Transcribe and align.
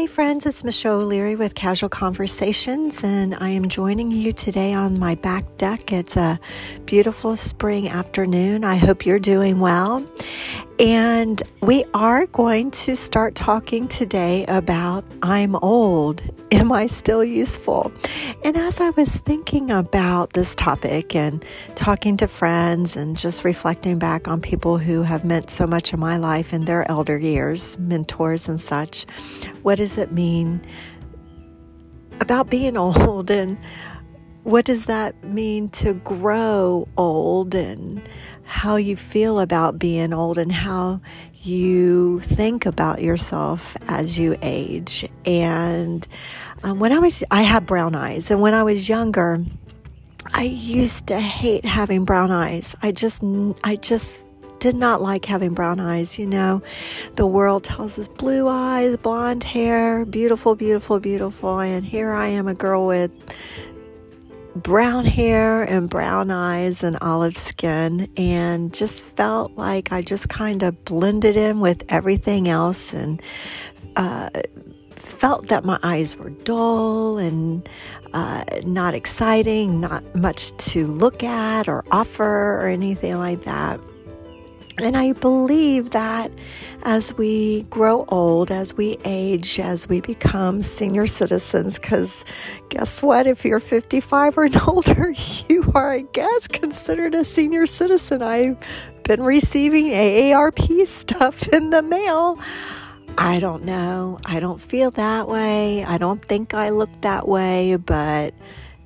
Hey, 0.00 0.06
friends, 0.06 0.46
it's 0.46 0.64
Michelle 0.64 1.02
O'Leary 1.02 1.36
with 1.36 1.54
Casual 1.54 1.90
Conversations, 1.90 3.04
and 3.04 3.34
I 3.34 3.50
am 3.50 3.68
joining 3.68 4.10
you 4.10 4.32
today 4.32 4.72
on 4.72 4.98
my 4.98 5.14
back 5.14 5.44
deck. 5.58 5.92
It's 5.92 6.16
a 6.16 6.40
beautiful 6.86 7.36
spring 7.36 7.86
afternoon. 7.86 8.64
I 8.64 8.76
hope 8.76 9.04
you're 9.04 9.18
doing 9.18 9.60
well. 9.60 10.02
And 10.80 11.42
we 11.60 11.84
are 11.92 12.24
going 12.24 12.70
to 12.70 12.96
start 12.96 13.34
talking 13.34 13.86
today 13.86 14.46
about 14.46 15.04
I'm 15.20 15.54
old. 15.56 16.22
Am 16.52 16.72
I 16.72 16.86
still 16.86 17.22
useful? 17.22 17.92
And 18.46 18.56
as 18.56 18.80
I 18.80 18.88
was 18.88 19.14
thinking 19.14 19.70
about 19.70 20.32
this 20.32 20.54
topic 20.54 21.14
and 21.14 21.44
talking 21.74 22.16
to 22.16 22.26
friends 22.26 22.96
and 22.96 23.14
just 23.14 23.44
reflecting 23.44 23.98
back 23.98 24.26
on 24.26 24.40
people 24.40 24.78
who 24.78 25.02
have 25.02 25.22
meant 25.22 25.50
so 25.50 25.66
much 25.66 25.92
in 25.92 26.00
my 26.00 26.16
life 26.16 26.54
in 26.54 26.64
their 26.64 26.90
elder 26.90 27.18
years, 27.18 27.76
mentors 27.78 28.48
and 28.48 28.58
such, 28.58 29.04
what 29.60 29.74
does 29.74 29.98
it 29.98 30.12
mean 30.12 30.62
about 32.22 32.48
being 32.48 32.76
old 32.78 33.30
and 33.30 33.58
what 34.42 34.64
does 34.64 34.86
that 34.86 35.22
mean 35.24 35.68
to 35.68 35.94
grow 35.94 36.88
old 36.96 37.54
and 37.54 38.02
how 38.44 38.76
you 38.76 38.96
feel 38.96 39.38
about 39.38 39.78
being 39.78 40.12
old 40.12 40.36
and 40.36 40.50
how 40.50 41.00
you 41.42 42.20
think 42.20 42.66
about 42.66 43.00
yourself 43.00 43.76
as 43.88 44.18
you 44.18 44.36
age. 44.42 45.08
And 45.24 46.06
um, 46.62 46.78
when 46.78 46.92
I 46.92 46.98
was, 46.98 47.24
I 47.30 47.42
had 47.42 47.66
brown 47.66 47.94
eyes, 47.94 48.30
and 48.30 48.40
when 48.40 48.54
I 48.54 48.62
was 48.62 48.88
younger, 48.88 49.44
I 50.32 50.42
used 50.42 51.06
to 51.06 51.18
hate 51.18 51.64
having 51.64 52.04
brown 52.04 52.30
eyes. 52.30 52.74
I 52.82 52.92
just, 52.92 53.22
I 53.64 53.76
just 53.76 54.20
did 54.58 54.76
not 54.76 55.00
like 55.00 55.24
having 55.24 55.54
brown 55.54 55.80
eyes. 55.80 56.18
You 56.18 56.26
know, 56.26 56.62
the 57.16 57.26
world 57.26 57.64
tells 57.64 57.98
us 57.98 58.08
blue 58.08 58.46
eyes, 58.46 58.96
blonde 58.98 59.44
hair, 59.44 60.04
beautiful, 60.04 60.54
beautiful, 60.54 61.00
beautiful. 61.00 61.58
And 61.58 61.84
here 61.84 62.12
I 62.12 62.28
am, 62.28 62.46
a 62.46 62.54
girl 62.54 62.86
with 62.86 63.10
brown 64.56 65.04
hair 65.04 65.62
and 65.62 65.88
brown 65.88 66.30
eyes 66.30 66.82
and 66.82 66.96
olive 67.00 67.36
skin, 67.36 68.08
and 68.16 68.72
just 68.72 69.04
felt 69.04 69.52
like 69.56 69.92
I 69.92 70.02
just 70.02 70.28
kind 70.28 70.62
of 70.62 70.84
blended 70.84 71.36
in 71.36 71.60
with 71.60 71.84
everything 71.88 72.48
else 72.48 72.92
and 72.92 73.22
uh, 73.96 74.30
felt 74.96 75.48
that 75.48 75.64
my 75.64 75.78
eyes 75.82 76.16
were 76.16 76.30
dull 76.30 77.18
and 77.18 77.68
uh, 78.12 78.44
not 78.64 78.94
exciting, 78.94 79.80
not 79.80 80.14
much 80.14 80.56
to 80.56 80.86
look 80.86 81.22
at 81.22 81.68
or 81.68 81.84
offer 81.90 82.60
or 82.60 82.66
anything 82.66 83.18
like 83.18 83.44
that. 83.44 83.80
And 84.82 84.96
I 84.96 85.12
believe 85.12 85.90
that 85.90 86.30
as 86.82 87.16
we 87.16 87.62
grow 87.64 88.04
old, 88.08 88.50
as 88.50 88.74
we 88.74 88.96
age, 89.04 89.60
as 89.60 89.88
we 89.88 90.00
become 90.00 90.62
senior 90.62 91.06
citizens, 91.06 91.78
because 91.78 92.24
guess 92.68 93.02
what? 93.02 93.26
If 93.26 93.44
you're 93.44 93.60
55 93.60 94.38
or 94.38 94.48
older, 94.66 95.12
you 95.48 95.70
are, 95.74 95.92
I 95.92 96.00
guess, 96.12 96.48
considered 96.48 97.14
a 97.14 97.24
senior 97.24 97.66
citizen. 97.66 98.22
I've 98.22 98.58
been 99.02 99.22
receiving 99.22 99.86
AARP 99.86 100.86
stuff 100.86 101.48
in 101.48 101.70
the 101.70 101.82
mail. 101.82 102.38
I 103.18 103.40
don't 103.40 103.64
know. 103.64 104.18
I 104.24 104.40
don't 104.40 104.60
feel 104.60 104.90
that 104.92 105.28
way. 105.28 105.84
I 105.84 105.98
don't 105.98 106.24
think 106.24 106.54
I 106.54 106.70
look 106.70 106.88
that 107.02 107.28
way, 107.28 107.76
but 107.76 108.34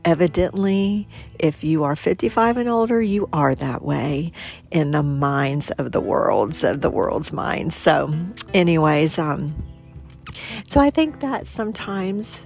Evidently, 0.04 1.08
if 1.38 1.64
you 1.64 1.84
are 1.84 1.96
55 1.96 2.58
and 2.58 2.68
older, 2.68 3.00
you 3.00 3.28
are 3.32 3.54
that 3.54 3.82
way 3.82 4.32
in 4.70 4.90
the 4.90 5.02
minds 5.02 5.70
of 5.72 5.92
the 5.92 6.00
worlds 6.00 6.62
of 6.62 6.82
the 6.82 6.90
world's 6.90 7.32
minds. 7.32 7.74
So, 7.74 8.14
anyways, 8.52 9.18
um, 9.18 9.54
so 10.66 10.80
I 10.80 10.90
think 10.90 11.20
that 11.20 11.46
sometimes 11.46 12.44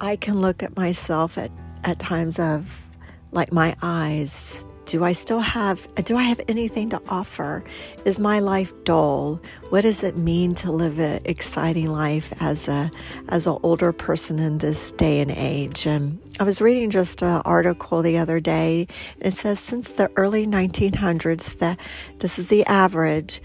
I 0.00 0.16
can 0.16 0.40
look 0.40 0.62
at 0.62 0.76
myself 0.76 1.38
at, 1.38 1.52
at 1.84 1.98
times 1.98 2.38
of 2.38 2.90
like 3.32 3.52
my 3.52 3.76
eyes 3.82 4.64
do 4.90 5.04
I 5.04 5.12
still 5.12 5.38
have 5.38 5.86
do 5.94 6.16
I 6.16 6.24
have 6.24 6.40
anything 6.48 6.90
to 6.90 7.00
offer? 7.08 7.62
Is 8.04 8.18
my 8.18 8.40
life 8.40 8.72
dull? 8.82 9.40
What 9.68 9.82
does 9.82 10.02
it 10.02 10.16
mean 10.16 10.56
to 10.56 10.72
live 10.72 10.98
an 10.98 11.20
exciting 11.24 11.86
life 11.86 12.32
as 12.42 12.66
a 12.66 12.90
as 13.28 13.46
an 13.46 13.56
older 13.62 13.92
person 13.92 14.40
in 14.40 14.58
this 14.58 14.90
day 14.90 15.20
and 15.20 15.30
age? 15.30 15.86
And 15.86 16.18
I 16.40 16.42
was 16.42 16.60
reading 16.60 16.90
just 16.90 17.22
an 17.22 17.40
article 17.44 18.02
the 18.02 18.18
other 18.18 18.40
day. 18.40 18.88
It 19.20 19.30
says 19.30 19.60
since 19.60 19.92
the 19.92 20.10
early 20.16 20.44
1900s 20.44 21.58
that 21.58 21.78
this 22.18 22.40
is 22.40 22.48
the 22.48 22.66
average. 22.66 23.40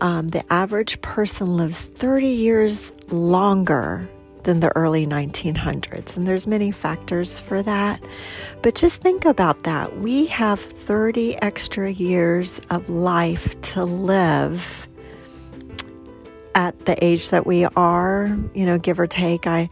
Um, 0.00 0.28
the 0.30 0.44
average 0.52 1.00
person 1.00 1.56
lives 1.56 1.84
30 1.84 2.26
years 2.26 2.90
longer 3.08 4.08
than 4.48 4.60
the 4.60 4.74
early 4.74 5.06
1900s. 5.06 6.16
And 6.16 6.26
there's 6.26 6.46
many 6.46 6.70
factors 6.70 7.38
for 7.38 7.62
that. 7.64 8.02
But 8.62 8.74
just 8.74 9.02
think 9.02 9.26
about 9.26 9.64
that. 9.64 9.98
We 9.98 10.24
have 10.28 10.58
30 10.58 11.36
extra 11.42 11.90
years 11.90 12.58
of 12.70 12.88
life 12.88 13.60
to 13.74 13.84
live 13.84 14.88
at 16.54 16.86
the 16.86 17.04
age 17.04 17.28
that 17.28 17.46
we 17.46 17.66
are, 17.76 18.38
you 18.54 18.64
know, 18.64 18.78
give 18.78 18.98
or 18.98 19.06
take. 19.06 19.46
I, 19.46 19.68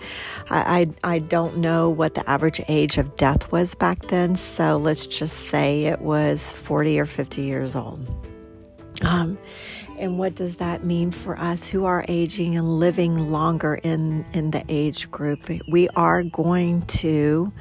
I, 0.51 0.91
I 1.03 1.21
don't 1.21 1.57
know 1.57 1.89
what 1.89 2.13
the 2.13 2.29
average 2.29 2.61
age 2.69 2.99
of 2.99 3.17
death 3.17 3.51
was 3.51 3.75
back 3.75 4.09
then. 4.09 4.37
So 4.37 4.77
let's 4.77 5.07
just 5.07 5.47
say 5.47 5.87
it 5.87 6.03
was 6.03 6.53
40 6.53 7.01
or 7.01 7.07
50 7.07 7.41
years 7.41 7.75
old. 7.75 8.07
Um, 9.03 9.39
and 9.99 10.19
what 10.19 10.35
does 10.35 10.57
that 10.57 10.85
mean 10.85 11.11
for 11.11 11.39
us 11.39 11.67
who 11.67 11.85
are 11.85 12.05
aging 12.09 12.57
and 12.57 12.79
living 12.79 13.31
longer 13.31 13.77
in, 13.77 14.25
in 14.33 14.51
the 14.51 14.65
age 14.69 15.11
group? 15.11 15.51
We 15.69 15.89
are 15.91 16.23
going 16.23 16.83
to, 16.87 17.53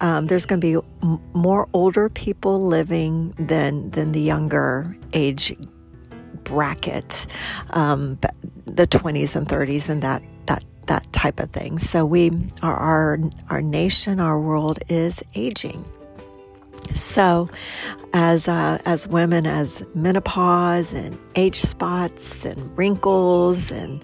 um, 0.00 0.26
there's 0.26 0.46
going 0.46 0.60
to 0.60 0.82
be 0.82 0.88
m- 1.02 1.20
more 1.32 1.68
older 1.72 2.08
people 2.08 2.66
living 2.66 3.34
than, 3.38 3.90
than 3.90 4.12
the 4.12 4.20
younger 4.20 4.94
age 5.12 5.56
bracket, 6.44 7.26
um, 7.70 8.18
the 8.66 8.86
20s 8.86 9.34
and 9.34 9.48
30s 9.48 9.88
and 9.88 10.02
that, 10.02 10.22
that, 10.46 10.64
that 10.86 11.10
type 11.12 11.40
of 11.40 11.50
thing. 11.50 11.78
So 11.78 12.04
we, 12.04 12.30
our, 12.62 12.76
our, 12.76 13.18
our 13.48 13.62
nation, 13.62 14.20
our 14.20 14.38
world 14.38 14.78
is 14.88 15.22
aging. 15.34 15.84
So, 16.94 17.48
as 18.12 18.48
uh, 18.48 18.78
as 18.84 19.06
women, 19.08 19.46
as 19.46 19.84
menopause 19.94 20.92
and 20.92 21.18
age 21.34 21.60
spots 21.60 22.44
and 22.44 22.76
wrinkles, 22.76 23.70
and 23.70 24.02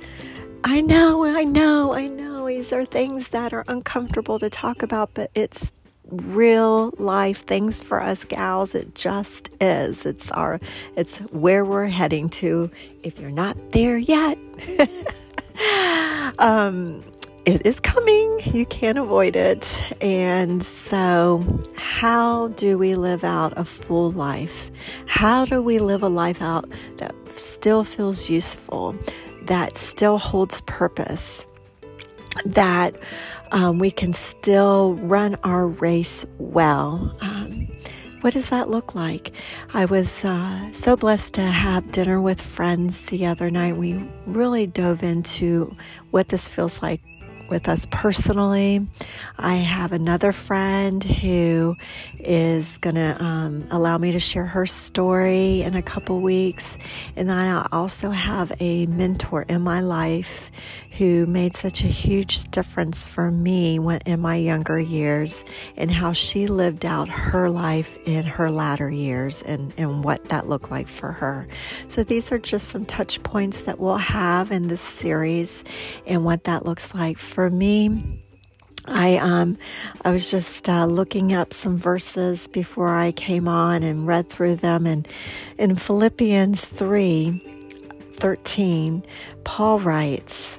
I 0.64 0.80
know, 0.80 1.24
I 1.24 1.44
know, 1.44 1.94
I 1.94 2.06
know, 2.06 2.46
these 2.46 2.72
are 2.72 2.84
things 2.84 3.28
that 3.28 3.52
are 3.52 3.64
uncomfortable 3.68 4.38
to 4.38 4.50
talk 4.50 4.82
about, 4.82 5.14
but 5.14 5.30
it's 5.34 5.72
real 6.12 6.90
life 6.98 7.44
things 7.46 7.80
for 7.82 8.02
us 8.02 8.24
gals. 8.24 8.74
It 8.74 8.94
just 8.94 9.50
is. 9.60 10.04
It's 10.04 10.30
our, 10.32 10.60
it's 10.96 11.18
where 11.30 11.64
we're 11.64 11.86
heading 11.86 12.28
to. 12.30 12.70
If 13.02 13.18
you're 13.18 13.30
not 13.30 13.56
there 13.70 13.96
yet. 13.96 14.38
um, 16.38 17.02
it 17.44 17.66
is 17.66 17.80
coming. 17.80 18.40
You 18.44 18.66
can't 18.66 18.98
avoid 18.98 19.34
it. 19.34 19.82
And 20.00 20.62
so, 20.62 21.44
how 21.76 22.48
do 22.48 22.78
we 22.78 22.94
live 22.94 23.24
out 23.24 23.52
a 23.56 23.64
full 23.64 24.10
life? 24.12 24.70
How 25.06 25.44
do 25.44 25.60
we 25.62 25.78
live 25.78 26.02
a 26.02 26.08
life 26.08 26.40
out 26.40 26.70
that 26.98 27.14
still 27.30 27.84
feels 27.84 28.30
useful, 28.30 28.94
that 29.42 29.76
still 29.76 30.18
holds 30.18 30.60
purpose, 30.62 31.46
that 32.46 32.94
um, 33.50 33.78
we 33.78 33.90
can 33.90 34.12
still 34.12 34.94
run 34.94 35.36
our 35.42 35.66
race 35.66 36.24
well? 36.38 37.16
Um, 37.20 37.66
what 38.20 38.34
does 38.34 38.50
that 38.50 38.70
look 38.70 38.94
like? 38.94 39.32
I 39.74 39.84
was 39.84 40.24
uh, 40.24 40.70
so 40.70 40.96
blessed 40.96 41.34
to 41.34 41.42
have 41.42 41.90
dinner 41.90 42.20
with 42.20 42.40
friends 42.40 43.02
the 43.02 43.26
other 43.26 43.50
night. 43.50 43.76
We 43.76 44.08
really 44.26 44.68
dove 44.68 45.02
into 45.02 45.76
what 46.12 46.28
this 46.28 46.48
feels 46.48 46.80
like 46.80 47.00
with 47.52 47.68
us 47.68 47.86
personally. 47.90 48.86
I 49.38 49.56
have 49.56 49.92
another 49.92 50.32
friend 50.32 51.04
who 51.04 51.76
is 52.18 52.78
going 52.78 52.96
to 52.96 53.22
um, 53.22 53.66
allow 53.70 53.98
me 53.98 54.12
to 54.12 54.18
share 54.18 54.46
her 54.46 54.64
story 54.64 55.60
in 55.60 55.74
a 55.74 55.82
couple 55.82 56.22
weeks. 56.22 56.78
And 57.14 57.28
then 57.28 57.36
I 57.36 57.68
also 57.70 58.08
have 58.08 58.52
a 58.58 58.86
mentor 58.86 59.42
in 59.42 59.60
my 59.60 59.82
life 59.82 60.50
who 60.92 61.26
made 61.26 61.56
such 61.56 61.82
a 61.82 61.86
huge 61.86 62.44
difference 62.50 63.04
for 63.04 63.30
me 63.30 63.78
when, 63.78 64.00
in 64.04 64.20
my 64.20 64.36
younger 64.36 64.78
years 64.78 65.44
and 65.76 65.90
how 65.90 66.12
she 66.12 66.46
lived 66.46 66.84
out 66.84 67.08
her 67.08 67.48
life 67.48 67.98
in 68.06 68.24
her 68.24 68.50
latter 68.50 68.90
years 68.90 69.42
and, 69.42 69.72
and 69.78 70.04
what 70.04 70.24
that 70.26 70.48
looked 70.48 70.70
like 70.70 70.88
for 70.88 71.12
her. 71.12 71.46
So 71.88 72.04
these 72.04 72.30
are 72.30 72.38
just 72.38 72.68
some 72.68 72.84
touch 72.84 73.22
points 73.22 73.62
that 73.62 73.78
we'll 73.78 73.96
have 73.96 74.52
in 74.52 74.68
this 74.68 74.80
series 74.80 75.64
and 76.06 76.24
what 76.24 76.44
that 76.44 76.66
looks 76.66 76.94
like 76.94 77.18
for 77.18 77.41
me. 77.50 78.22
I 78.84 79.16
um 79.16 79.58
I 80.04 80.10
was 80.10 80.30
just 80.30 80.68
uh, 80.68 80.86
looking 80.86 81.32
up 81.32 81.52
some 81.52 81.78
verses 81.78 82.48
before 82.48 82.88
I 82.88 83.12
came 83.12 83.46
on 83.46 83.84
and 83.84 84.08
read 84.08 84.28
through 84.28 84.56
them 84.56 84.86
and 84.86 85.06
in 85.56 85.76
Philippians 85.76 86.60
3 86.60 87.40
13 88.16 89.04
Paul 89.44 89.78
writes 89.78 90.58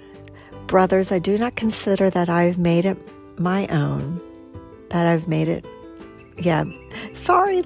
Brothers, 0.68 1.12
I 1.12 1.20
do 1.20 1.38
not 1.38 1.56
consider 1.56 2.10
that 2.10 2.30
I've 2.30 2.58
made 2.58 2.86
it 2.86 2.98
my 3.38 3.68
own, 3.68 4.20
that 4.90 5.06
I've 5.06 5.28
made 5.28 5.48
it. 5.48 5.66
Yeah, 6.38 6.64
sorry. 7.14 7.64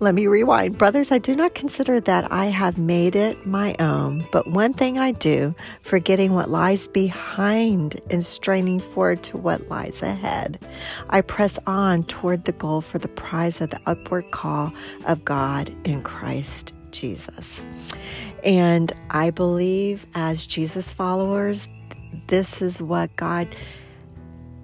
Let 0.00 0.14
me 0.14 0.26
rewind. 0.26 0.76
Brothers, 0.76 1.10
I 1.10 1.18
do 1.18 1.34
not 1.34 1.54
consider 1.54 2.00
that 2.00 2.30
I 2.30 2.46
have 2.46 2.76
made 2.76 3.16
it 3.16 3.46
my 3.46 3.74
own, 3.78 4.26
but 4.30 4.46
one 4.46 4.74
thing 4.74 4.98
I 4.98 5.12
do, 5.12 5.54
forgetting 5.80 6.34
what 6.34 6.50
lies 6.50 6.86
behind 6.86 8.00
and 8.10 8.24
straining 8.24 8.78
forward 8.78 9.22
to 9.24 9.38
what 9.38 9.68
lies 9.68 10.02
ahead, 10.02 10.64
I 11.10 11.22
press 11.22 11.58
on 11.66 12.04
toward 12.04 12.44
the 12.44 12.52
goal 12.52 12.82
for 12.82 12.98
the 12.98 13.08
prize 13.08 13.60
of 13.60 13.70
the 13.70 13.80
upward 13.86 14.30
call 14.30 14.72
of 15.06 15.24
God 15.24 15.74
in 15.84 16.02
Christ 16.02 16.74
Jesus. 16.90 17.64
And 18.44 18.92
I 19.10 19.30
believe 19.30 20.06
as 20.14 20.46
Jesus 20.46 20.92
followers, 20.92 21.68
this 22.28 22.60
is 22.60 22.82
what 22.82 23.16
God 23.16 23.48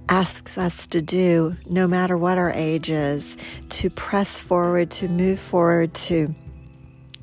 asks 0.08 0.58
us 0.58 0.86
to 0.88 1.00
do, 1.02 1.56
no 1.66 1.86
matter 1.86 2.16
what 2.16 2.38
our 2.38 2.52
age 2.52 2.90
is, 2.90 3.36
to 3.70 3.90
press 3.90 4.38
forward, 4.38 4.90
to 4.90 5.08
move 5.08 5.38
forward, 5.38 5.94
to 5.94 6.34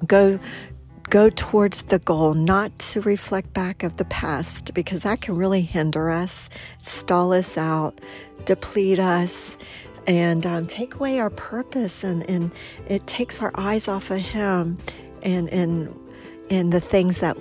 go 0.05 0.39
go 1.09 1.29
towards 1.29 1.83
the 1.83 1.99
goal, 1.99 2.33
not 2.33 2.77
to 2.79 3.01
reflect 3.01 3.53
back 3.53 3.83
of 3.83 3.97
the 3.97 4.05
past, 4.05 4.73
because 4.73 5.03
that 5.03 5.19
can 5.19 5.35
really 5.35 5.61
hinder 5.61 6.09
us, 6.09 6.49
stall 6.81 7.33
us 7.33 7.57
out, 7.57 7.99
deplete 8.45 8.97
us, 8.97 9.57
and 10.07 10.45
um, 10.45 10.65
take 10.65 10.95
away 10.95 11.19
our 11.19 11.29
purpose, 11.29 12.03
and, 12.05 12.27
and 12.29 12.51
it 12.87 13.05
takes 13.07 13.41
our 13.41 13.51
eyes 13.55 13.89
off 13.89 14.09
of 14.09 14.19
Him 14.19 14.77
and 15.21 15.49
and 15.49 15.93
and 16.49 16.71
the 16.71 16.79
things 16.81 17.19
that 17.19 17.37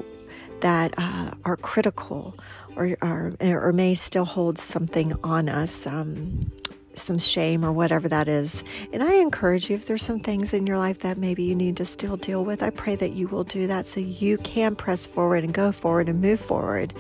that 0.60 0.94
uh, 0.98 1.30
are 1.44 1.56
critical 1.56 2.34
or, 2.76 2.96
or, 3.02 3.34
or 3.40 3.72
may 3.72 3.94
still 3.94 4.24
hold 4.24 4.58
something 4.58 5.14
on 5.24 5.48
us, 5.48 5.86
um, 5.86 6.50
some 6.94 7.18
shame 7.18 7.64
or 7.64 7.72
whatever 7.72 8.08
that 8.08 8.28
is. 8.28 8.64
And 8.92 9.02
I 9.02 9.14
encourage 9.14 9.70
you, 9.70 9.76
if 9.76 9.86
there's 9.86 10.02
some 10.02 10.20
things 10.20 10.52
in 10.52 10.66
your 10.66 10.78
life 10.78 11.00
that 11.00 11.18
maybe 11.18 11.44
you 11.44 11.54
need 11.54 11.76
to 11.78 11.84
still 11.84 12.16
deal 12.16 12.44
with, 12.44 12.62
I 12.62 12.70
pray 12.70 12.96
that 12.96 13.12
you 13.12 13.28
will 13.28 13.44
do 13.44 13.66
that 13.68 13.86
so 13.86 14.00
you 14.00 14.38
can 14.38 14.74
press 14.76 15.06
forward 15.06 15.44
and 15.44 15.54
go 15.54 15.72
forward 15.72 16.08
and 16.08 16.20
move 16.20 16.40
forward. 16.40 16.92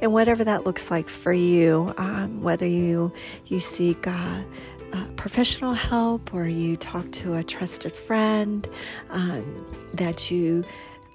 And 0.00 0.12
whatever 0.12 0.44
that 0.44 0.64
looks 0.64 0.90
like 0.90 1.08
for 1.08 1.32
you, 1.32 1.92
um, 1.98 2.42
whether 2.42 2.66
you 2.66 3.12
you 3.46 3.60
seek. 3.60 4.06
Uh, 4.06 4.42
uh, 4.92 5.08
professional 5.16 5.74
help 5.74 6.32
or 6.32 6.46
you 6.46 6.76
talk 6.76 7.10
to 7.10 7.34
a 7.34 7.42
trusted 7.42 7.96
friend, 7.96 8.68
um, 9.10 9.66
that 9.92 10.30
you 10.30 10.64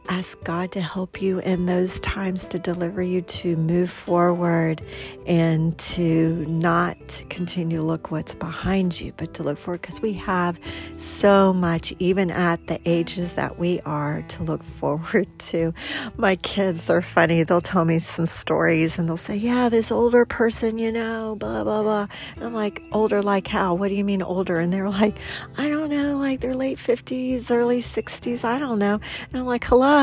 ask 0.09 0.41
God 0.43 0.71
to 0.71 0.81
help 0.81 1.21
you 1.21 1.39
in 1.39 1.67
those 1.67 1.99
times 1.99 2.43
to 2.45 2.59
deliver 2.59 3.01
you 3.01 3.21
to 3.21 3.55
move 3.55 3.91
forward 3.91 4.81
and 5.27 5.77
to 5.77 6.45
not 6.47 6.97
continue 7.29 7.77
to 7.77 7.83
look 7.83 8.09
what's 8.09 8.33
behind 8.33 8.99
you, 8.99 9.13
but 9.17 9.35
to 9.35 9.43
look 9.43 9.59
forward 9.59 9.81
because 9.81 10.01
we 10.01 10.13
have 10.13 10.59
so 10.97 11.53
much, 11.53 11.93
even 11.99 12.31
at 12.31 12.65
the 12.67 12.79
ages 12.85 13.35
that 13.35 13.59
we 13.59 13.79
are, 13.81 14.23
to 14.23 14.43
look 14.43 14.63
forward 14.79 15.27
to. 15.39 15.73
My 16.17 16.35
kids 16.37 16.89
are 16.89 17.03
funny. 17.03 17.43
They'll 17.43 17.61
tell 17.61 17.85
me 17.85 17.99
some 17.99 18.25
stories 18.25 18.97
and 18.97 19.07
they'll 19.07 19.17
say, 19.17 19.35
Yeah, 19.35 19.69
this 19.69 19.91
older 19.91 20.25
person, 20.25 20.79
you 20.79 20.91
know, 20.91 21.35
blah, 21.35 21.63
blah, 21.63 21.83
blah. 21.83 22.07
And 22.35 22.43
I'm 22.45 22.53
like, 22.53 22.81
Older, 22.91 23.21
like 23.21 23.47
how? 23.47 23.75
What 23.75 23.89
do 23.89 23.95
you 23.95 24.03
mean 24.03 24.23
older? 24.23 24.57
And 24.59 24.73
they're 24.73 24.89
like, 24.89 25.17
I 25.57 25.69
don't 25.69 25.89
know, 25.89 26.17
like 26.17 26.39
they're 26.39 26.55
late 26.55 26.79
50s, 26.79 27.51
early 27.51 27.79
60s. 27.79 28.43
I 28.43 28.57
don't 28.57 28.79
know. 28.79 28.99
And 29.29 29.39
I'm 29.39 29.45
like, 29.45 29.65
Hello 29.65 29.98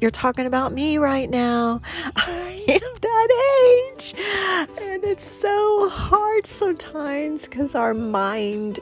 you're 0.00 0.10
talking 0.10 0.46
about 0.46 0.72
me 0.72 0.98
right 0.98 1.28
now. 1.28 1.80
I 2.16 2.64
am 2.68 2.80
that 3.00 3.88
age. 3.96 4.14
And 4.80 5.04
it's 5.04 5.24
so 5.24 5.88
hard 5.88 6.46
sometimes 6.46 7.42
because 7.42 7.74
our 7.74 7.94
mind 7.94 8.80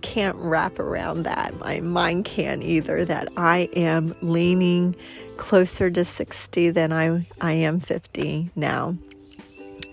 can't 0.00 0.36
wrap 0.36 0.78
around 0.78 1.24
that. 1.24 1.58
My 1.58 1.80
mind 1.80 2.24
can't 2.24 2.62
either, 2.62 3.04
that 3.04 3.28
I 3.36 3.68
am 3.74 4.14
leaning 4.22 4.94
closer 5.36 5.90
to 5.90 6.04
60 6.04 6.70
than 6.70 6.92
I, 6.92 7.26
I 7.40 7.52
am 7.52 7.80
50 7.80 8.50
now. 8.54 8.96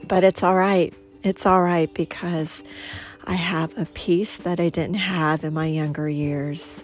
But 0.08 0.24
it's 0.24 0.44
all 0.44 0.56
right. 0.56 0.94
It's 1.24 1.46
all 1.46 1.62
right 1.62 1.94
because 1.94 2.64
I 3.26 3.34
have 3.34 3.78
a 3.78 3.86
peace 3.86 4.38
that 4.38 4.60
I 4.60 4.70
didn't 4.70 4.96
have 4.96 5.44
in 5.44 5.54
my 5.54 5.68
younger 5.68 6.10
years. 6.10 6.82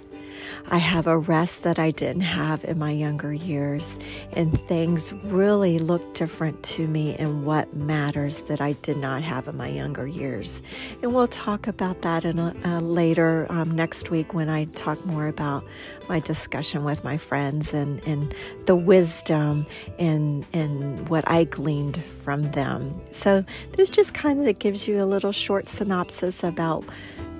I 0.67 0.77
have 0.77 1.07
a 1.07 1.17
rest 1.17 1.63
that 1.63 1.79
I 1.79 1.91
didn't 1.91 2.21
have 2.21 2.63
in 2.63 2.79
my 2.79 2.91
younger 2.91 3.33
years, 3.33 3.97
and 4.33 4.59
things 4.67 5.13
really 5.23 5.79
look 5.79 6.13
different 6.13 6.63
to 6.63 6.87
me 6.87 7.17
in 7.17 7.45
what 7.45 7.75
matters 7.75 8.43
that 8.43 8.61
I 8.61 8.73
did 8.73 8.97
not 8.97 9.23
have 9.23 9.47
in 9.47 9.57
my 9.57 9.67
younger 9.67 10.07
years. 10.07 10.61
And 11.01 11.13
we'll 11.13 11.27
talk 11.27 11.67
about 11.67 12.01
that 12.01 12.25
in 12.25 12.39
a, 12.39 12.55
a 12.63 12.81
later 12.81 13.47
um, 13.49 13.71
next 13.71 14.09
week 14.09 14.33
when 14.33 14.49
I 14.49 14.65
talk 14.65 15.05
more 15.05 15.27
about 15.27 15.63
my 16.09 16.19
discussion 16.19 16.83
with 16.83 17.03
my 17.03 17.17
friends 17.17 17.73
and, 17.73 18.05
and 18.07 18.33
the 18.65 18.75
wisdom 18.75 19.65
and, 19.99 20.45
and 20.53 21.07
what 21.09 21.29
I 21.29 21.43
gleaned 21.45 22.03
from 22.23 22.43
them. 22.51 22.99
So, 23.11 23.45
this 23.73 23.89
just 23.89 24.13
kind 24.13 24.47
of 24.47 24.59
gives 24.59 24.87
you 24.87 25.01
a 25.01 25.05
little 25.05 25.31
short 25.31 25.67
synopsis 25.67 26.43
about 26.43 26.83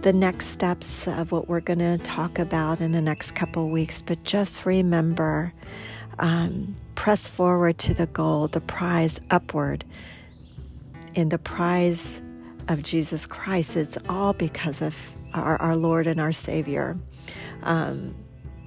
the 0.05 0.13
next 0.13 0.49
steps 0.49 1.07
of 1.07 1.31
what 1.31 1.49
we're 1.49 1.59
going 1.59 1.79
to 1.79 1.97
talk 1.97 2.37
about 2.37 2.79
in 2.79 2.91
the 2.91 3.01
next 3.01 3.31
couple 3.31 3.69
weeks. 3.69 4.03
But 4.03 4.23
just 4.23 4.63
remember 4.63 5.51
um, 6.19 6.75
press 6.93 7.27
forward 7.27 7.79
to 7.79 7.95
the 7.95 8.05
goal, 8.05 8.47
the 8.47 8.61
prize 8.61 9.19
upward. 9.31 9.83
In 11.15 11.29
the 11.29 11.39
prize 11.39 12.21
of 12.67 12.83
Jesus 12.83 13.25
Christ, 13.25 13.75
it's 13.75 13.97
all 14.07 14.33
because 14.33 14.79
of 14.79 14.95
our, 15.33 15.59
our 15.59 15.75
Lord 15.75 16.05
and 16.05 16.21
our 16.21 16.31
Savior. 16.31 16.99
Um, 17.63 18.13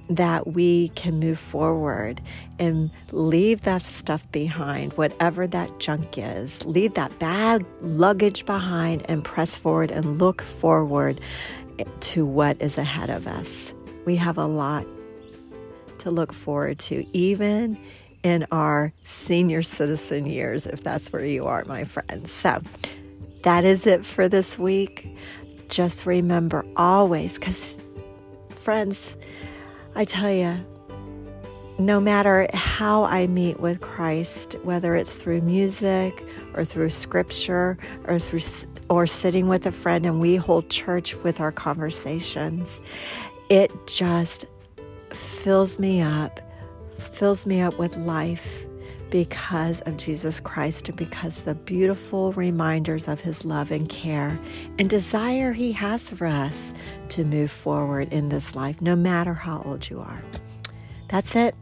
that 0.09 0.47
we 0.47 0.89
can 0.89 1.19
move 1.19 1.37
forward 1.37 2.19
and 2.57 2.89
leave 3.11 3.61
that 3.61 3.83
stuff 3.83 4.29
behind, 4.31 4.93
whatever 4.93 5.45
that 5.45 5.79
junk 5.79 6.17
is. 6.17 6.65
Leave 6.65 6.95
that 6.95 7.17
bad 7.19 7.63
luggage 7.81 8.45
behind 8.45 9.05
and 9.07 9.23
press 9.23 9.57
forward 9.57 9.91
and 9.91 10.17
look 10.19 10.41
forward 10.41 11.21
to 11.99 12.25
what 12.25 12.59
is 12.61 12.77
ahead 12.77 13.09
of 13.09 13.27
us. 13.27 13.73
We 14.05 14.15
have 14.15 14.37
a 14.37 14.47
lot 14.47 14.85
to 15.99 16.09
look 16.09 16.33
forward 16.33 16.79
to, 16.79 17.05
even 17.15 17.77
in 18.23 18.47
our 18.51 18.91
senior 19.03 19.61
citizen 19.61 20.25
years, 20.25 20.65
if 20.65 20.83
that's 20.83 21.13
where 21.13 21.25
you 21.25 21.45
are, 21.45 21.63
my 21.65 21.83
friends. 21.83 22.31
So 22.31 22.61
that 23.43 23.63
is 23.63 23.85
it 23.85 24.05
for 24.05 24.27
this 24.27 24.57
week. 24.57 25.15
Just 25.69 26.05
remember 26.05 26.65
always, 26.75 27.35
because, 27.35 27.77
friends, 28.55 29.15
I 29.95 30.05
tell 30.05 30.31
you, 30.31 30.57
no 31.77 31.99
matter 31.99 32.47
how 32.53 33.05
I 33.05 33.27
meet 33.27 33.59
with 33.59 33.81
Christ, 33.81 34.55
whether 34.63 34.95
it's 34.95 35.21
through 35.21 35.41
music 35.41 36.25
or 36.53 36.65
through 36.65 36.89
scripture 36.89 37.77
or 38.05 38.19
through 38.19 38.41
or 38.89 39.07
sitting 39.07 39.47
with 39.47 39.65
a 39.65 39.71
friend 39.71 40.05
and 40.05 40.19
we 40.19 40.35
hold 40.35 40.69
church 40.69 41.15
with 41.17 41.39
our 41.39 41.51
conversations, 41.51 42.81
it 43.49 43.71
just 43.87 44.45
fills 45.11 45.79
me 45.79 46.01
up, 46.01 46.39
fills 46.97 47.45
me 47.45 47.61
up 47.61 47.77
with 47.79 47.95
life 47.97 48.65
because 49.09 49.81
of 49.81 49.97
Jesus 49.97 50.39
Christ 50.39 50.89
and 50.89 50.97
because 50.97 51.43
the 51.43 51.55
beautiful 51.55 52.31
reminders 52.33 53.07
of 53.07 53.21
his 53.21 53.45
love 53.45 53.71
and 53.71 53.89
care 53.89 54.39
and 54.77 54.89
desire 54.89 55.51
he 55.51 55.71
has 55.73 56.09
for 56.09 56.25
us 56.25 56.73
to 57.09 57.23
move 57.23 57.51
forward 57.51 58.11
in 58.13 58.29
this 58.29 58.55
life, 58.55 58.81
no 58.81 58.95
matter 58.95 59.33
how 59.33 59.61
old 59.65 59.89
you 59.89 59.99
are. 59.99 60.23
That's 61.07 61.35
it. 61.35 61.55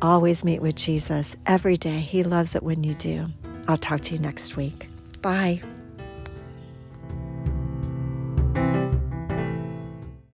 Always 0.00 0.44
meet 0.44 0.60
with 0.60 0.74
Jesus 0.74 1.36
every 1.46 1.76
day. 1.76 2.00
He 2.00 2.24
loves 2.24 2.54
it 2.54 2.62
when 2.62 2.84
you 2.84 2.94
do. 2.94 3.26
I'll 3.68 3.76
talk 3.76 4.02
to 4.02 4.14
you 4.14 4.20
next 4.20 4.56
week. 4.56 4.88
Bye. 5.22 5.62